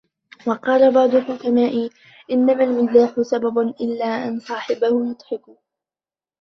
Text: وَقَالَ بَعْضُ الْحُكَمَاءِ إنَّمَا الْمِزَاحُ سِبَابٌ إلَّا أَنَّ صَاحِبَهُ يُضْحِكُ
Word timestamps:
وَقَالَ 0.47 0.93
بَعْضُ 0.93 1.15
الْحُكَمَاءِ 1.15 1.89
إنَّمَا 2.31 2.63
الْمِزَاحُ 2.63 3.21
سِبَابٌ 3.21 3.57
إلَّا 3.57 4.27
أَنَّ 4.27 4.39
صَاحِبَهُ 4.39 4.87
يُضْحِكُ 5.09 5.43